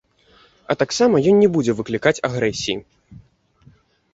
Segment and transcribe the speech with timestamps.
[0.73, 2.77] А таксама ён не будзе выклікаць агрэсіі.